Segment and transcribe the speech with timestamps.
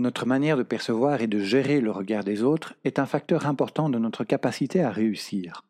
[0.00, 3.90] Notre manière de percevoir et de gérer le regard des autres est un facteur important
[3.90, 5.62] de notre capacité à réussir.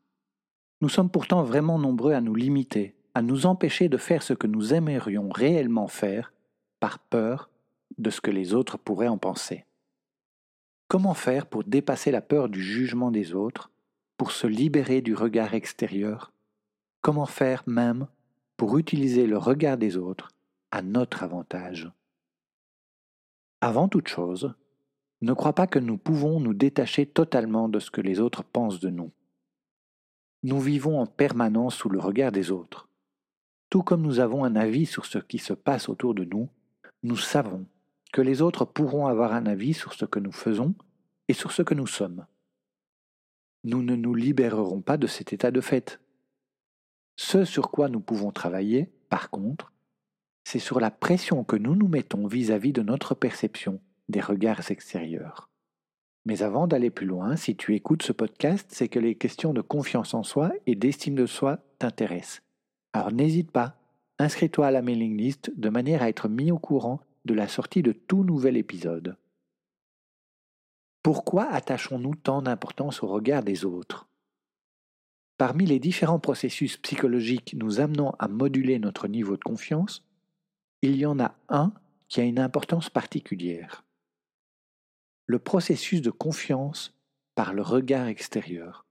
[0.81, 4.47] Nous sommes pourtant vraiment nombreux à nous limiter, à nous empêcher de faire ce que
[4.47, 6.33] nous aimerions réellement faire
[6.79, 7.51] par peur
[7.99, 9.65] de ce que les autres pourraient en penser.
[10.87, 13.73] Comment faire pour dépasser la peur du jugement des autres,
[14.17, 16.31] pour se libérer du regard extérieur?
[17.01, 18.07] Comment faire même
[18.57, 20.31] pour utiliser le regard des autres
[20.71, 21.91] à notre avantage?
[23.63, 24.55] Avant toute chose,
[25.21, 28.81] ne crois pas que nous pouvons nous détacher totalement de ce que les autres pensent
[28.81, 29.11] de nous.
[30.43, 32.89] Nous vivons en permanence sous le regard des autres.
[33.69, 36.49] Tout comme nous avons un avis sur ce qui se passe autour de nous,
[37.03, 37.67] nous savons
[38.15, 40.75] que les autres pourront avoir un avis sur ce que nous faisons
[41.29, 42.27] et sur ce que nous sommes.
[43.63, 46.01] Nous ne nous libérerons pas de cet état de fait.
[47.17, 49.71] Ce sur quoi nous pouvons travailler, par contre,
[50.45, 55.49] c'est sur la pression que nous nous mettons vis-à-vis de notre perception des regards extérieurs.
[56.27, 59.63] Mais avant d'aller plus loin, si tu écoutes ce podcast, c'est que les questions de
[59.63, 62.43] confiance en soi et d'estime de soi t'intéressent.
[62.93, 63.77] Alors n'hésite pas
[64.19, 67.83] inscris-toi à la mailing list de manière à être mis au courant de la sortie
[67.83, 69.17] de tout nouvel épisode.
[71.03, 74.07] Pourquoi attachons-nous tant d'importance au regard des autres?
[75.39, 80.05] Parmi les différents processus psychologiques nous amenant à moduler notre niveau de confiance,
[80.83, 81.73] il y en a un
[82.09, 83.85] qui a une importance particulière.
[85.27, 86.95] Le processus de confiance
[87.35, 88.87] par le regard extérieur.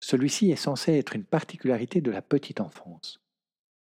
[0.00, 3.20] Celui-ci est censé être une particularité de la petite enfance.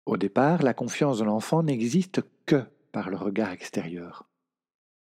[0.05, 4.27] Au départ, la confiance de l'enfant n'existe que par le regard extérieur.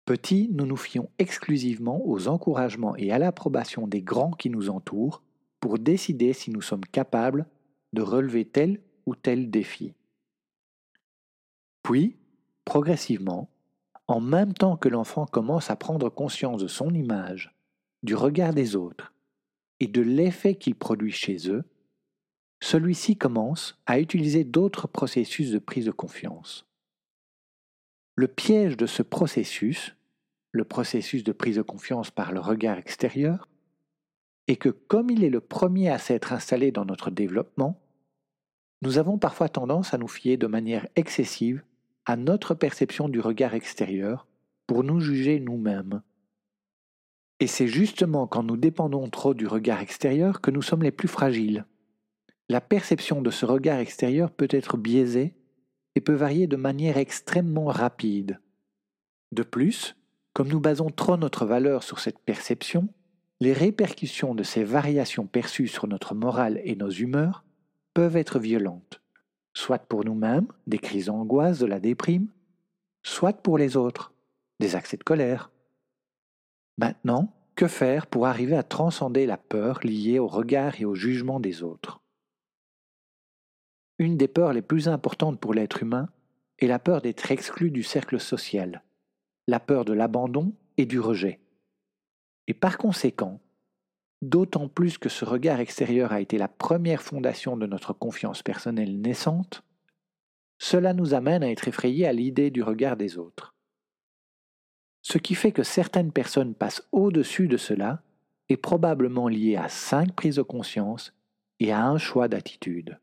[0.06, 5.24] Petit, nous nous fions exclusivement aux encouragements et à l'approbation des grands qui nous entourent
[5.60, 7.48] pour décider si nous sommes capables
[7.94, 9.94] de relever tel ou tel défi.
[11.86, 12.18] Puis,
[12.66, 13.48] progressivement,
[14.08, 17.56] en même temps que l'enfant commence à prendre conscience de son image,
[18.02, 19.14] du regard des autres
[19.80, 21.64] et de l'effet qu'il produit chez eux,
[22.60, 26.66] celui-ci commence à utiliser d'autres processus de prise de confiance.
[28.16, 29.96] Le piège de ce processus,
[30.54, 33.48] le processus de prise de confiance par le regard extérieur,
[34.48, 37.80] est que comme il est le premier à s'être installé dans notre développement,
[38.82, 41.64] nous avons parfois tendance à nous fier de manière excessive
[42.06, 44.28] à notre perception du regard extérieur
[44.68, 46.02] pour nous juger nous-mêmes.
[47.40, 51.08] Et c'est justement quand nous dépendons trop du regard extérieur que nous sommes les plus
[51.08, 51.66] fragiles
[52.50, 55.34] la perception de ce regard extérieur peut être biaisée
[55.96, 58.40] et peut varier de manière extrêmement rapide.
[59.32, 59.96] De plus,
[60.34, 62.88] comme nous basons trop notre valeur sur cette perception,
[63.40, 67.44] les répercussions de ces variations perçues sur notre morale et nos humeurs
[67.94, 69.02] peuvent être violentes,
[69.56, 72.28] soit pour nous-mêmes, des crises d'angoisse, de la déprime,
[73.04, 74.14] soit pour les autres,
[74.60, 75.50] des accès de colère.
[76.78, 81.40] Maintenant, que faire pour arriver à transcender la peur liée au regard et au jugement
[81.40, 82.02] des autres?
[83.98, 86.10] Une des peurs les plus importantes pour l'être humain
[86.60, 88.84] est la peur d'être exclu du cercle social,
[89.48, 91.40] la peur de l'abandon et du rejet.
[92.48, 93.40] Et par conséquent,
[94.22, 99.00] d'autant plus que ce regard extérieur a été la première fondation de notre confiance personnelle
[99.00, 99.64] naissante,
[100.58, 103.54] cela nous amène à être effrayés à l'idée du regard des autres.
[105.02, 108.02] Ce qui fait que certaines personnes passent au-dessus de cela
[108.50, 111.14] est probablement lié à cinq prises de conscience
[111.60, 113.00] et à un choix d'attitude.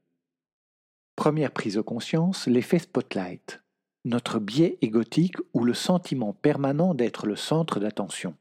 [1.15, 3.63] Première prise de conscience, l'effet spotlight,
[4.05, 8.35] notre biais égotique ou le sentiment permanent d'être le centre d'attention.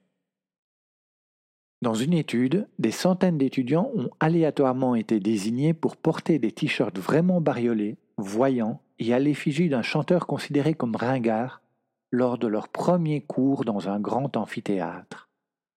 [1.81, 7.41] Dans une étude, des centaines d'étudiants ont aléatoirement été désignés pour porter des t-shirts vraiment
[7.41, 11.63] bariolés, voyants et à l'effigie d'un chanteur considéré comme ringard,
[12.11, 15.29] lors de leur premier cours dans un grand amphithéâtre.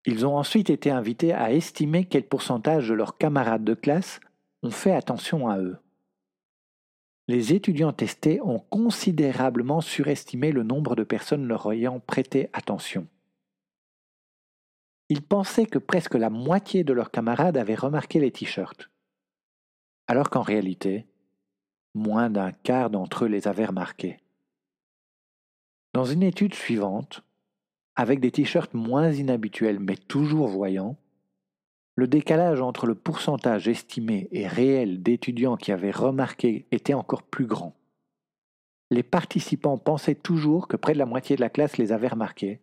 [0.06, 4.20] Ils ont ensuite été invités à estimer quel pourcentage de leurs camarades de classe
[4.62, 5.78] ont fait attention à eux.
[7.30, 13.08] Les étudiants testés ont considérablement surestimé le nombre de personnes leur ayant prêté attention.
[15.10, 18.90] Ils pensaient que presque la moitié de leurs camarades avaient remarqué les t-shirts,
[20.08, 21.06] alors qu'en réalité,
[21.94, 24.20] moins d'un quart d'entre eux les avaient remarqués.
[25.94, 27.24] Dans une étude suivante,
[27.96, 30.98] avec des t-shirts moins inhabituels mais toujours voyants,
[31.96, 37.46] le décalage entre le pourcentage estimé et réel d'étudiants qui avaient remarqué était encore plus
[37.46, 37.76] grand.
[38.90, 42.62] Les participants pensaient toujours que près de la moitié de la classe les avait remarqués,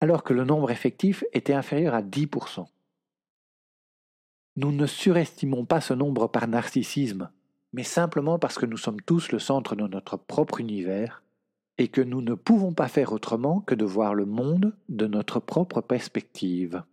[0.00, 2.66] alors que le nombre effectif était inférieur à 10%.
[4.56, 7.30] Nous ne surestimons pas ce nombre par narcissisme,
[7.72, 11.22] mais simplement parce que nous sommes tous le centre de notre propre univers
[11.78, 15.40] et que nous ne pouvons pas faire autrement que de voir le monde de notre
[15.40, 16.84] propre perspective.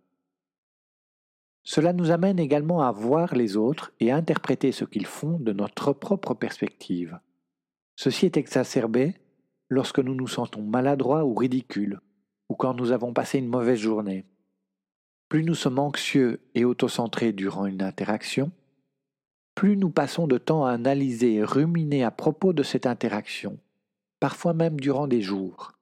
[1.62, 5.52] Cela nous amène également à voir les autres et à interpréter ce qu'ils font de
[5.52, 7.20] notre propre perspective.
[7.94, 9.14] Ceci est exacerbé
[9.68, 12.00] lorsque nous nous sentons maladroits ou ridicules,
[12.52, 14.26] ou quand nous avons passé une mauvaise journée.
[15.30, 18.52] Plus nous sommes anxieux et autocentrés durant une interaction,
[19.54, 23.58] plus nous passons de temps à analyser et ruminer à propos de cette interaction,
[24.20, 25.72] parfois même durant des jours.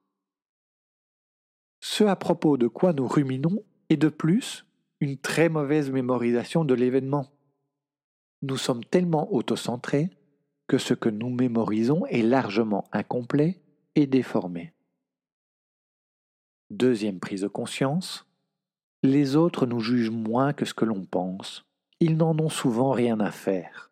[1.81, 4.65] Ce à propos de quoi nous ruminons est de plus
[5.01, 7.33] une très mauvaise mémorisation de l'événement.
[8.43, 10.09] Nous sommes tellement autocentrés
[10.69, 13.61] que ce que nous mémorisons est largement incomplet
[13.97, 14.73] et déformé.
[16.71, 18.27] Deuxième prise de conscience,
[19.03, 21.65] les autres nous jugent moins que ce que l'on pense.
[21.99, 23.91] Ils n'en ont souvent rien à faire.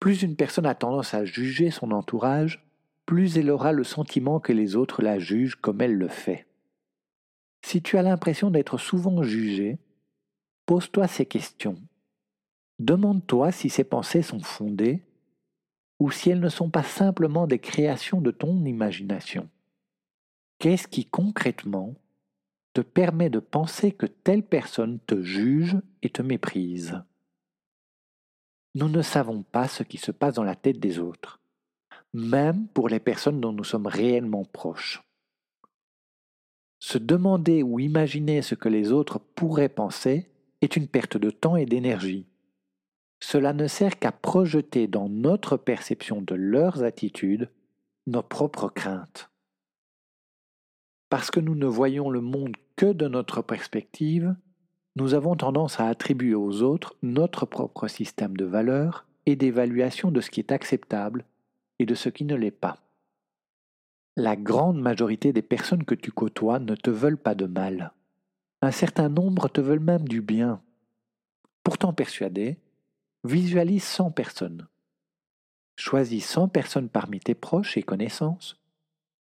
[0.00, 2.66] Plus une personne a tendance à juger son entourage,
[3.04, 6.46] plus elle aura le sentiment que les autres la jugent comme elle le fait.
[7.64, 9.78] Si tu as l'impression d'être souvent jugé,
[10.64, 11.76] pose-toi ces questions.
[12.78, 15.02] Demande-toi si ces pensées sont fondées
[16.00, 19.48] ou si elles ne sont pas simplement des créations de ton imagination.
[20.62, 21.96] Qu'est-ce qui concrètement
[22.72, 27.02] te permet de penser que telle personne te juge et te méprise?
[28.76, 31.40] Nous ne savons pas ce qui se passe dans la tête des autres,
[32.14, 35.02] même pour les personnes dont nous sommes réellement proches.
[36.78, 40.30] Se demander ou imaginer ce que les autres pourraient penser
[40.60, 42.28] est une perte de temps et d'énergie.
[43.18, 47.50] Cela ne sert qu'à projeter dans notre perception de leurs attitudes
[48.06, 49.31] nos propres craintes.
[51.12, 54.34] Parce que nous ne voyons le monde que de notre perspective,
[54.96, 60.22] nous avons tendance à attribuer aux autres notre propre système de valeurs et d'évaluation de
[60.22, 61.26] ce qui est acceptable
[61.78, 62.78] et de ce qui ne l'est pas.
[64.16, 67.92] La grande majorité des personnes que tu côtoies ne te veulent pas de mal.
[68.62, 70.62] Un certain nombre te veulent même du bien.
[71.62, 72.56] Pourtant persuadé,
[73.22, 74.66] visualise 100 personnes.
[75.76, 78.61] Choisis 100 personnes parmi tes proches et connaissances,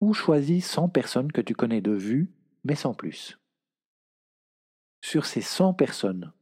[0.01, 2.31] ou choisis 100 personnes que tu connais de vue,
[2.63, 3.39] mais sans plus.
[5.01, 6.33] Sur ces 100 personnes,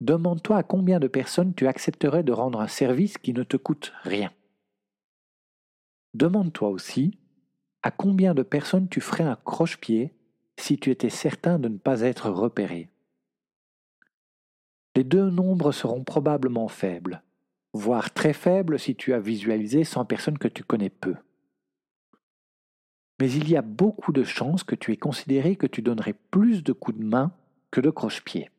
[0.00, 3.92] demande-toi à combien de personnes tu accepterais de rendre un service qui ne te coûte
[4.02, 4.32] rien.
[6.14, 7.18] Demande-toi aussi
[7.82, 10.14] à combien de personnes tu ferais un croche-pied
[10.56, 12.88] si tu étais certain de ne pas être repéré
[14.96, 17.22] Les deux nombres seront probablement faibles,
[17.72, 21.16] voire très faibles si tu as visualisé 100 personnes que tu connais peu.
[23.24, 26.62] Mais il y a beaucoup de chances que tu aies considéré que tu donnerais plus
[26.62, 27.32] de coups de main
[27.70, 28.50] que de croche-pied.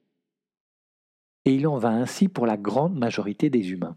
[1.46, 3.96] Et il en va ainsi pour la grande majorité des humains.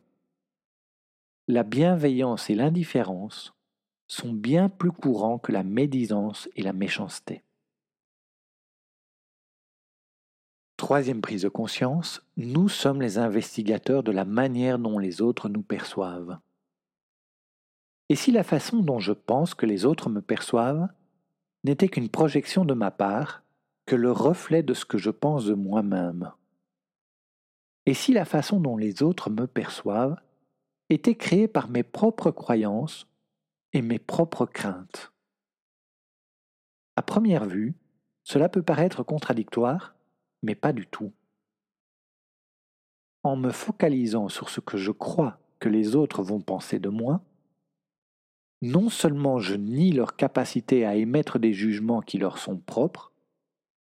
[1.46, 3.54] La bienveillance et l'indifférence
[4.08, 7.42] sont bien plus courants que la médisance et la méchanceté.
[10.76, 15.62] Troisième prise de conscience, nous sommes les investigateurs de la manière dont les autres nous
[15.62, 16.38] perçoivent.
[18.08, 20.88] Et si la façon dont je pense que les autres me perçoivent
[21.64, 23.42] n'était qu'une projection de ma part,
[23.84, 26.32] que le reflet de ce que je pense de moi-même
[27.86, 30.20] Et si la façon dont les autres me perçoivent
[30.90, 33.06] était créée par mes propres croyances
[33.72, 35.12] et mes propres craintes.
[36.96, 37.74] À première vue,
[38.24, 39.94] cela peut paraître contradictoire,
[40.42, 41.12] mais pas du tout.
[43.22, 47.22] En me focalisant sur ce que je crois que les autres vont penser de moi,
[48.62, 53.12] non seulement je nie leur capacité à émettre des jugements qui leur sont propres,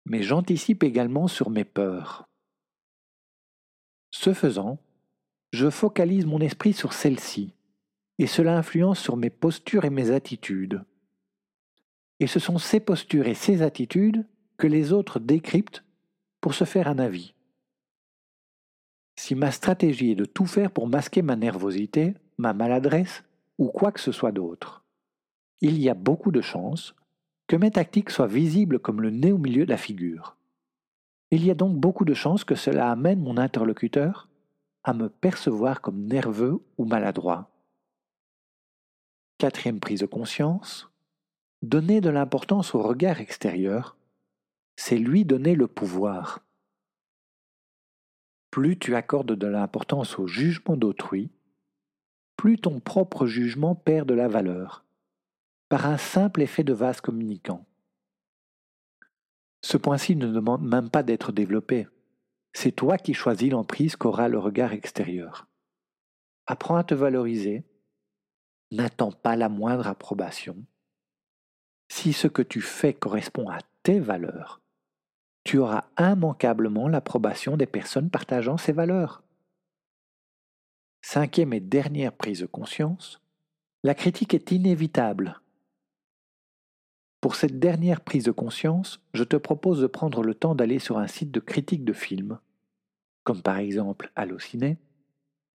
[0.07, 2.29] mais j'anticipe également sur mes peurs.
[4.13, 4.79] Ce faisant,
[5.53, 7.55] je focalise mon esprit sur celles-ci
[8.19, 10.85] et cela influence sur mes postures et mes attitudes.
[12.21, 14.27] et ce sont ces postures et ces attitudes
[14.59, 15.83] que les autres décryptent
[16.43, 17.35] pour se faire un avis.
[19.17, 23.25] Si ma stratégie est de tout faire pour masquer ma nervosité, ma maladresse
[23.61, 24.83] ou quoi que ce soit d'autre,
[25.61, 26.95] il y a beaucoup de chances
[27.47, 30.39] que mes tactiques soient visibles comme le nez au milieu de la figure.
[31.31, 34.29] Il y a donc beaucoup de chances que cela amène mon interlocuteur
[34.83, 37.51] à me percevoir comme nerveux ou maladroit.
[39.37, 40.91] Quatrième prise de conscience,
[41.61, 43.99] donner de l'importance au regard extérieur,
[44.77, 46.41] c'est lui donner le pouvoir.
[48.51, 51.31] Plus tu accordes de l'importance au jugement d'autrui,
[52.41, 54.87] plus ton propre jugement perd de la valeur,
[55.69, 57.67] par un simple effet de vase communicant.
[59.61, 61.87] Ce point-ci ne demande même pas d'être développé.
[62.55, 65.49] C'est toi qui choisis l'emprise qu'aura le regard extérieur.
[66.47, 67.63] Apprends à te valoriser.
[68.71, 70.57] N'attends pas la moindre approbation.
[71.93, 74.63] Si ce que tu fais correspond à tes valeurs,
[75.45, 79.23] tu auras immanquablement l'approbation des personnes partageant ces valeurs.
[81.03, 83.21] Cinquième et dernière prise de conscience,
[83.83, 85.41] la critique est inévitable.
[87.21, 90.99] Pour cette dernière prise de conscience, je te propose de prendre le temps d'aller sur
[90.99, 92.39] un site de critique de films,
[93.25, 94.79] comme par exemple Allociné,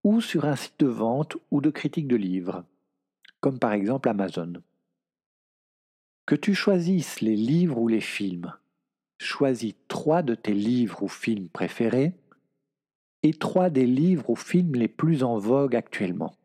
[0.03, 2.63] ou sur un site de vente ou de critique de livres,
[3.39, 4.53] comme par exemple Amazon.
[6.25, 8.53] Que tu choisisses les livres ou les films,
[9.19, 12.13] choisis trois de tes livres ou films préférés
[13.25, 16.35] et trois des livres ou films les plus en vogue actuellement.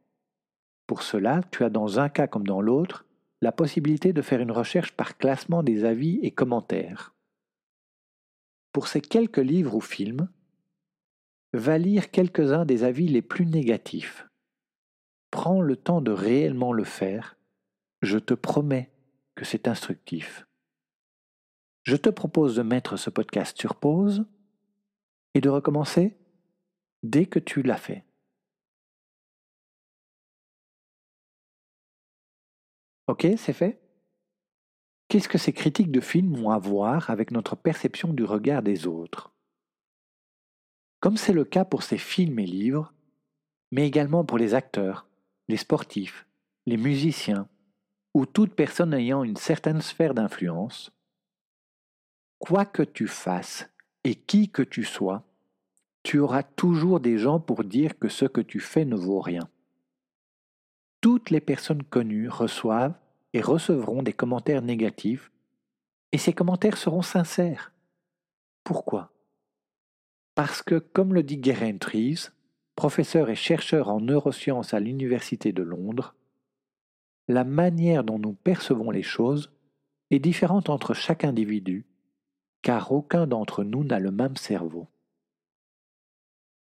[0.87, 3.05] Pour cela, tu as dans un cas comme dans l'autre
[3.43, 7.15] la possibilité de faire une recherche par classement des avis et commentaires.
[8.73, 10.31] Pour ces quelques livres ou films,
[11.53, 14.27] va lire quelques-uns des avis les plus négatifs.
[15.31, 17.37] Prends le temps de réellement le faire,
[18.01, 18.91] je te promets
[19.35, 20.47] que c'est instructif.
[21.83, 24.25] Je te propose de mettre ce podcast sur pause
[25.35, 26.17] et de recommencer
[27.03, 28.05] dès que tu l'as fait.
[33.07, 33.81] Ok, c'est fait?
[35.09, 38.87] Qu'est-ce que ces critiques de films ont à voir avec notre perception du regard des
[38.87, 39.33] autres?
[41.01, 42.93] Comme c'est le cas pour ces films et livres,
[43.73, 45.09] mais également pour les acteurs,
[45.49, 46.27] les sportifs,
[46.67, 47.49] les musiciens,
[48.15, 50.93] ou toute personne ayant une certaine sphère d'influence,
[52.39, 53.69] quoi que tu fasses
[54.05, 55.25] et qui que tu sois,
[56.03, 59.49] tu auras toujours des gens pour dire que ce que tu fais ne vaut rien
[61.01, 62.99] toutes les personnes connues reçoivent
[63.33, 65.31] et recevront des commentaires négatifs,
[66.13, 67.73] et ces commentaires seront sincères.
[68.65, 69.13] Pourquoi?
[70.35, 72.31] Parce que, comme le dit Geraint Reeves,
[72.77, 76.15] professeur et chercheur en neurosciences à l'Université de Londres,
[77.29, 79.53] la manière dont nous percevons les choses
[80.11, 81.87] est différente entre chaque individu,
[82.63, 84.89] car aucun d'entre nous n'a le même cerveau.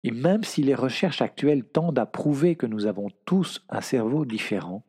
[0.03, 4.25] Et même si les recherches actuelles tendent à prouver que nous avons tous un cerveau
[4.25, 4.85] différent,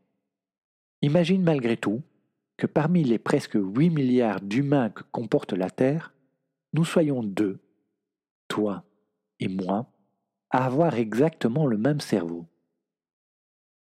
[1.03, 2.03] imagine malgré tout
[2.57, 6.13] que parmi les presque 8 milliards d'humains que comporte la Terre,
[6.73, 7.61] nous soyons deux,
[8.49, 8.85] toi
[9.41, 9.91] et moi,
[10.51, 12.47] à avoir exactement le même cerveau.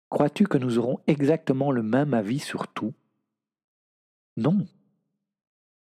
[0.09, 2.93] Crois-tu que nous aurons exactement le même avis sur tout?
[4.37, 4.67] Non.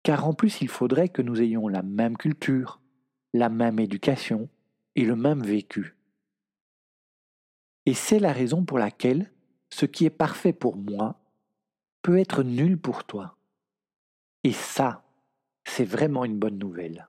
[0.02, 2.80] Car en plus il faudrait que nous ayons la même culture,
[3.32, 4.48] la même éducation,
[4.96, 5.96] et le même vécu.
[7.86, 9.30] Et c'est la raison pour laquelle
[9.70, 11.20] ce qui est parfait pour moi
[12.02, 13.36] peut être nul pour toi.
[14.42, 15.04] Et ça,
[15.64, 17.08] c'est vraiment une bonne nouvelle.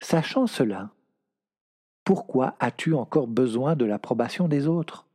[0.00, 0.92] Sachant cela,
[2.04, 5.06] pourquoi as-tu encore besoin de l'approbation des autres?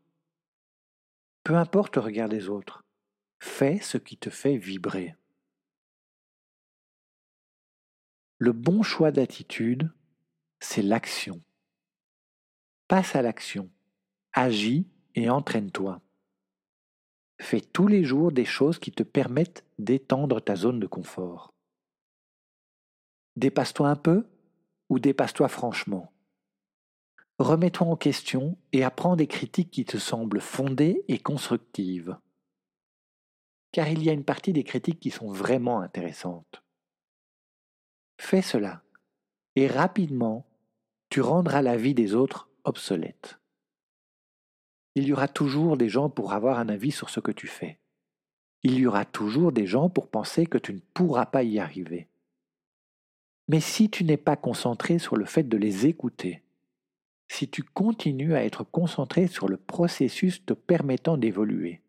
[1.43, 2.83] Peu importe le regard des autres,
[3.39, 5.15] fais ce qui te fait vibrer.
[8.37, 9.91] Le bon choix d'attitude,
[10.59, 11.41] c'est l'action.
[12.88, 13.70] Passe à l'action.
[14.32, 16.01] Agis et entraîne-toi.
[17.41, 21.53] Fais tous les jours des choses qui te permettent d'étendre ta zone de confort.
[23.36, 24.25] Dépasse-toi un peu
[24.89, 26.13] ou dépasse-toi franchement.
[27.39, 32.17] Remets-toi en question et apprends des critiques qui te semblent fondées et constructives.
[33.74, 36.63] Car il y a une partie des critiques qui sont vraiment intéressantes.
[38.20, 38.82] Fais cela
[39.58, 40.48] et rapidement,
[41.10, 42.50] tu rendras la vie des autres
[44.95, 47.79] Il y aura toujours des gens pour avoir un avis sur ce que tu fais.
[48.63, 52.07] Il y aura toujours des gens pour penser que tu ne pourras pas y arriver.
[53.47, 56.43] Mais si tu n'es pas concentré sur le fait de les écouter,
[57.29, 61.81] si tu continues à être concentré sur le processus te permettant d'évoluer,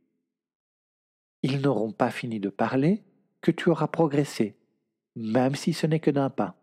[1.42, 3.02] ils n'auront pas fini de parler
[3.40, 4.56] que tu auras progressé,
[5.16, 6.57] même si ce n'est que d'un pas.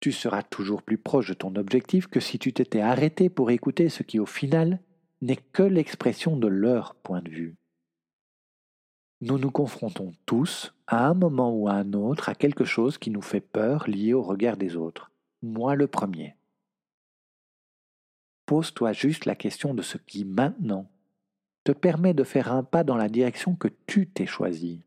[0.00, 3.88] Tu seras toujours plus proche de ton objectif que si tu t'étais arrêté pour écouter
[3.88, 4.80] ce qui au final
[5.22, 7.56] n'est que l'expression de leur point de vue.
[9.22, 13.10] Nous nous confrontons tous, à un moment ou à un autre, à quelque chose qui
[13.10, 15.10] nous fait peur lié au regard des autres.
[15.42, 16.36] Moi le premier.
[18.44, 20.90] Pose-toi juste la question de ce qui maintenant
[21.64, 24.84] te permet de faire un pas dans la direction que tu t'es choisi.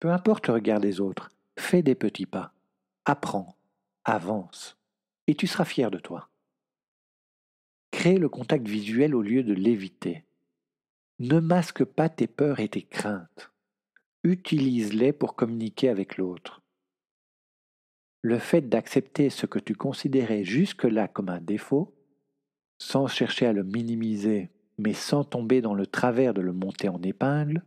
[0.00, 2.52] Peu importe le regard des autres, fais des petits pas,
[3.08, 3.56] apprends,
[4.04, 4.76] avance,
[5.26, 6.28] et tu seras fier de toi.
[7.90, 10.26] Crée le contact visuel au lieu de l'éviter.
[11.18, 13.50] Ne masque pas tes peurs et tes craintes.
[14.24, 16.60] Utilise-les pour communiquer avec l'autre.
[18.20, 21.94] Le fait d'accepter ce que tu considérais jusque-là comme un défaut,
[22.76, 27.02] sans chercher à le minimiser, mais sans tomber dans le travers de le monter en
[27.02, 27.64] épingle,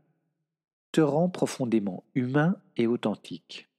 [0.92, 3.71] te rend profondément humain et authentique.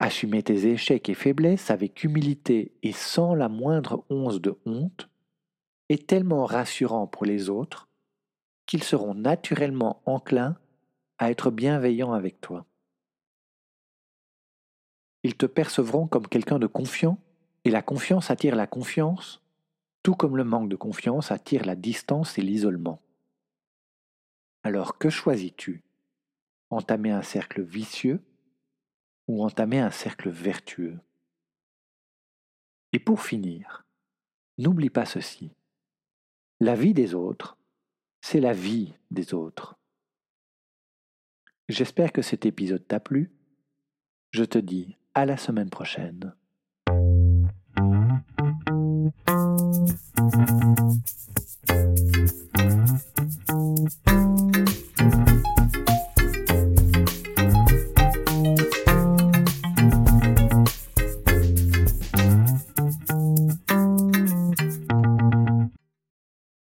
[0.00, 5.08] Assumer tes échecs et faiblesses avec humilité et sans la moindre once de honte
[5.88, 7.88] est tellement rassurant pour les autres
[8.66, 10.56] qu'ils seront naturellement enclins
[11.18, 12.66] à être bienveillants avec toi.
[15.22, 17.18] Ils te percevront comme quelqu'un de confiant,
[17.64, 19.40] et la confiance attire la confiance,
[20.02, 23.00] tout comme le manque de confiance attire la distance et l'isolement.
[24.62, 25.82] Alors que choisis-tu?
[26.68, 28.20] Entamer un cercle vicieux
[29.26, 30.98] ou entamer un cercle vertueux
[32.92, 33.84] Et pour finir,
[34.58, 35.50] n'oublie pas ceci.
[36.60, 37.58] La vie des autres,
[38.20, 39.76] c'est la vie des autres.
[41.68, 43.32] J'espère que cet épisode t'a plu.
[44.30, 46.34] Je te dis à la semaine prochaine.